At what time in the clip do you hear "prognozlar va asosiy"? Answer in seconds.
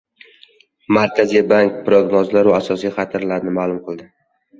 1.89-2.93